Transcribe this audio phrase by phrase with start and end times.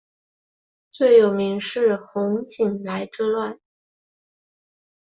[0.91, 3.59] 最有名是洪景来之乱。